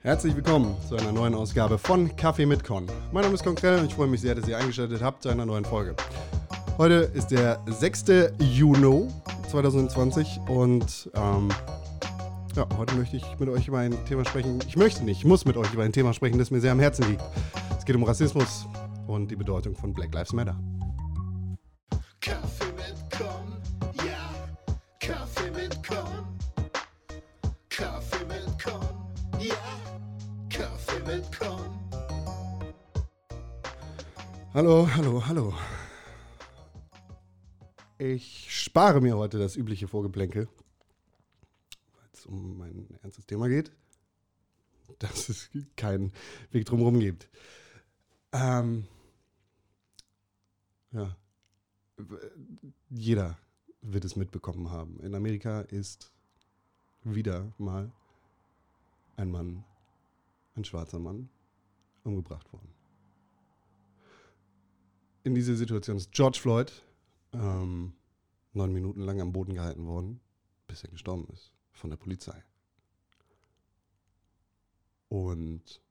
[0.00, 2.86] Herzlich willkommen zu einer neuen Ausgabe von Kaffee mit Con.
[3.12, 5.46] Mein Name ist Konkrell und ich freue mich sehr, dass ihr eingeschaltet habt zu einer
[5.46, 5.94] neuen Folge.
[6.76, 8.32] Heute ist der 6.
[8.40, 9.08] Juni
[9.48, 11.50] 2020 und ähm,
[12.56, 14.58] ja, heute möchte ich mit euch über ein Thema sprechen.
[14.66, 16.80] Ich möchte nicht, ich muss mit euch über ein Thema sprechen, das mir sehr am
[16.80, 17.22] Herzen liegt.
[17.78, 18.66] Es geht um Rassismus
[19.06, 20.58] und die Bedeutung von Black Lives Matter.
[22.20, 22.77] Kaffee
[25.88, 26.38] Con.
[27.70, 29.56] Kaffee mit Con, ja,
[30.50, 31.90] Kaffee mit Con.
[34.52, 35.54] Hallo, hallo, hallo.
[37.96, 40.50] Ich spare mir heute das übliche Vorgeplänkel,
[41.94, 43.72] weil es um ein ernstes Thema geht,
[44.98, 46.12] dass es keinen
[46.50, 47.30] Weg drumherum gibt.
[48.32, 48.86] Ähm,
[50.92, 51.16] ja,
[52.90, 53.38] jeder
[53.82, 55.00] wird es mitbekommen haben.
[55.00, 56.12] In Amerika ist
[57.04, 57.90] wieder mal
[59.16, 59.64] ein Mann,
[60.54, 61.28] ein schwarzer Mann,
[62.04, 62.68] umgebracht worden.
[65.24, 66.72] In dieser Situation ist George Floyd
[67.32, 67.92] ähm,
[68.52, 70.20] neun Minuten lang am Boden gehalten worden,
[70.66, 72.42] bis er gestorben ist von der Polizei.
[75.08, 75.82] Und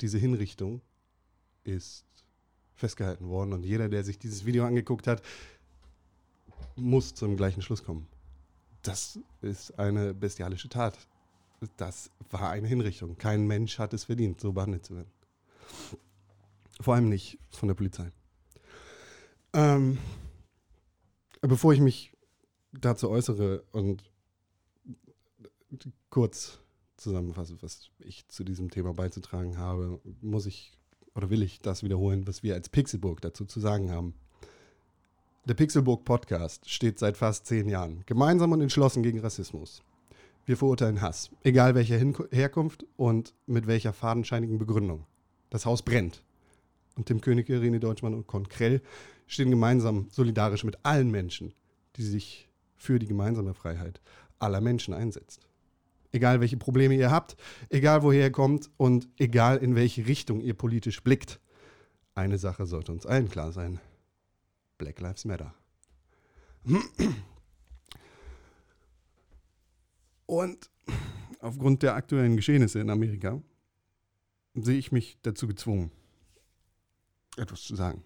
[0.00, 0.82] diese Hinrichtung
[1.62, 2.06] ist
[2.74, 5.22] festgehalten worden und jeder, der sich dieses Video angeguckt hat,
[6.76, 8.06] muss zum gleichen Schluss kommen.
[8.82, 10.98] Das ist eine bestialische Tat.
[11.76, 13.16] Das war eine Hinrichtung.
[13.16, 15.10] Kein Mensch hat es verdient, so behandelt zu werden.
[16.80, 18.10] Vor allem nicht von der Polizei.
[19.52, 19.98] Ähm,
[21.40, 22.12] bevor ich mich
[22.72, 24.02] dazu äußere und
[26.10, 26.58] kurz
[26.96, 30.76] zusammenfasse, was ich zu diesem Thema beizutragen habe, muss ich
[31.14, 34.14] oder will ich das wiederholen, was wir als Pixelburg dazu zu sagen haben.
[35.46, 39.82] Der Pixelburg Podcast steht seit fast zehn Jahren gemeinsam und entschlossen gegen Rassismus.
[40.46, 45.04] Wir verurteilen Hass, egal welcher Hin Herkunft und mit welcher fadenscheinigen Begründung.
[45.50, 46.22] Das Haus brennt.
[46.96, 48.80] Und Tim König, René Deutschmann und Con Krell
[49.26, 51.52] stehen gemeinsam solidarisch mit allen Menschen,
[51.96, 54.00] die sich für die gemeinsame Freiheit
[54.38, 55.46] aller Menschen einsetzt.
[56.10, 57.36] Egal welche Probleme ihr habt,
[57.68, 61.38] egal woher ihr kommt und egal in welche Richtung ihr politisch blickt.
[62.14, 63.78] Eine Sache sollte uns allen klar sein.
[64.78, 65.54] Black Lives Matter.
[70.26, 70.70] Und
[71.40, 73.40] aufgrund der aktuellen Geschehnisse in Amerika
[74.54, 75.90] sehe ich mich dazu gezwungen,
[77.36, 78.04] etwas zu sagen.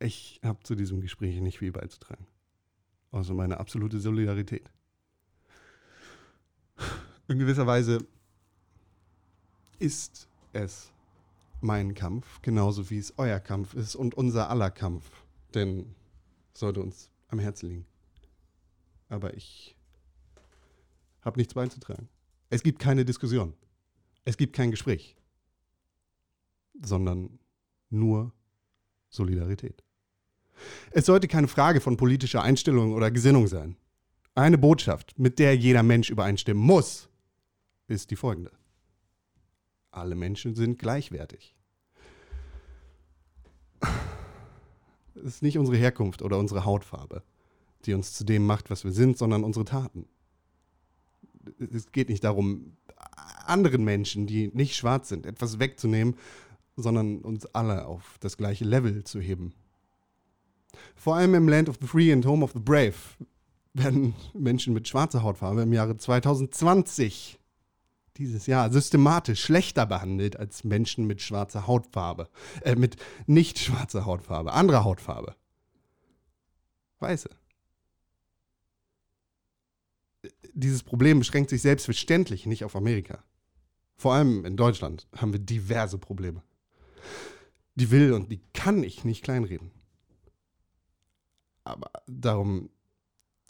[0.00, 2.26] Ich habe zu diesem Gespräch nicht viel beizutragen.
[3.10, 4.70] Außer meine absolute Solidarität.
[7.26, 8.06] In gewisser Weise
[9.78, 10.92] ist es
[11.60, 15.10] mein Kampf, genauso wie es euer Kampf ist und unser aller Kampf.
[15.54, 15.94] Denn
[16.52, 17.86] sollte uns am Herzen liegen.
[19.08, 19.76] Aber ich
[21.22, 22.08] habe nichts beizutragen.
[22.50, 23.54] Es gibt keine Diskussion.
[24.24, 25.16] Es gibt kein Gespräch.
[26.80, 27.38] Sondern
[27.90, 28.32] nur
[29.08, 29.82] Solidarität.
[30.90, 33.76] Es sollte keine Frage von politischer Einstellung oder Gesinnung sein.
[34.34, 37.08] Eine Botschaft, mit der jeder Mensch übereinstimmen muss,
[37.86, 38.57] ist die folgende.
[39.90, 41.54] Alle Menschen sind gleichwertig.
[45.14, 47.22] Es ist nicht unsere Herkunft oder unsere Hautfarbe,
[47.84, 50.06] die uns zu dem macht, was wir sind, sondern unsere Taten.
[51.58, 52.76] Es geht nicht darum,
[53.46, 56.16] anderen Menschen, die nicht schwarz sind, etwas wegzunehmen,
[56.76, 59.54] sondern uns alle auf das gleiche Level zu heben.
[60.94, 62.94] Vor allem im Land of the Free and Home of the Brave
[63.74, 67.37] werden Menschen mit schwarzer Hautfarbe im Jahre 2020
[68.18, 72.28] dieses Jahr systematisch schlechter behandelt als Menschen mit schwarzer Hautfarbe.
[72.62, 72.96] Äh, mit
[73.26, 75.36] nicht schwarzer Hautfarbe, anderer Hautfarbe.
[76.98, 77.30] Weiße.
[80.52, 83.22] Dieses Problem beschränkt sich selbstverständlich nicht auf Amerika.
[83.96, 86.42] Vor allem in Deutschland haben wir diverse Probleme.
[87.76, 89.70] Die will und die kann ich nicht kleinreden.
[91.62, 92.70] Aber darum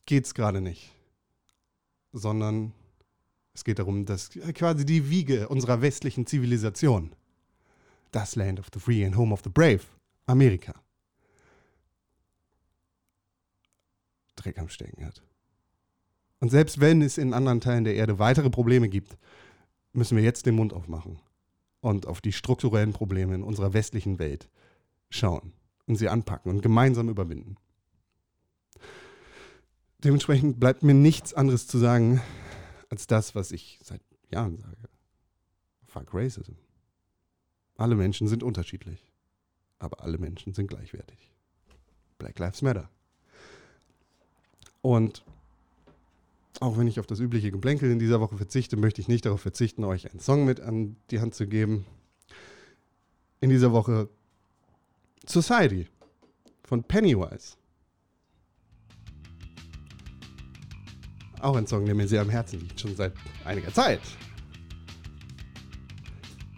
[0.05, 0.93] geht es gerade nicht.
[2.13, 2.75] Sondern
[3.59, 7.13] es geht darum, dass quasi die Wiege unserer westlichen Zivilisation,
[8.13, 9.81] das Land of the Free and Home of the Brave,
[10.27, 10.75] Amerika,
[14.37, 15.23] Dreck am Stecken hat.
[16.39, 19.19] Und selbst wenn es in anderen Teilen der Erde weitere Probleme gibt,
[19.93, 21.19] müssen wir jetzt den Mund aufmachen
[21.81, 24.49] und auf die strukturellen Probleme in unserer westlichen Welt
[25.11, 25.53] schauen
[25.87, 27.57] und sie anpacken und gemeinsam überwinden.
[30.05, 32.23] Dementsprechend bleibt mir nichts anderes zu sagen,
[32.89, 34.01] als das, was ich seit
[34.31, 34.89] Jahren sage.
[35.87, 36.53] Fuck Racism.
[37.77, 39.13] Alle Menschen sind unterschiedlich,
[39.79, 41.31] aber alle Menschen sind gleichwertig.
[42.19, 42.91] Black Lives Matter.
[44.83, 45.25] Und
[46.61, 49.41] auch wenn ich auf das übliche Geplänkel in dieser Woche verzichte, möchte ich nicht darauf
[49.41, 51.87] verzichten, euch einen Song mit an die Hand zu geben.
[53.41, 54.09] In dieser Woche
[55.25, 55.87] Society
[56.65, 57.57] von Pennywise.
[61.41, 63.13] Auch ein Song, der mir sehr am Herzen liegt, schon seit
[63.45, 64.01] einiger Zeit.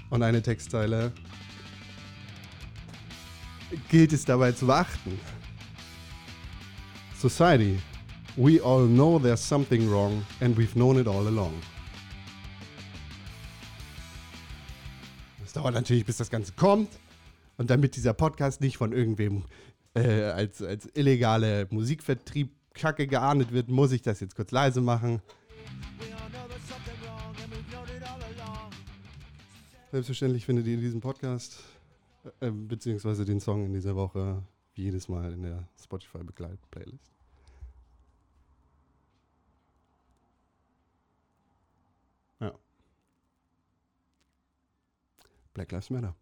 [0.09, 1.13] Und eine Textzeile
[3.89, 5.19] gilt es dabei zu beachten.
[7.17, 7.79] Society,
[8.37, 11.53] we all know there's something wrong and we've known it all along.
[15.45, 16.89] Es dauert natürlich, bis das Ganze kommt.
[17.59, 19.45] Und damit dieser Podcast nicht von irgendwem
[19.95, 25.21] äh, als, als illegale Musikvertrieb Kacke geahndet wird, muss ich das jetzt kurz leise machen.
[29.91, 31.59] Selbstverständlich findet ihr diesen Podcast
[32.41, 34.43] äh, beziehungsweise den Song in dieser Woche
[34.75, 37.13] wie jedes Mal in der Spotify Begleit-Playlist.
[42.41, 42.55] Ja.
[45.55, 46.15] Black Lives Matter.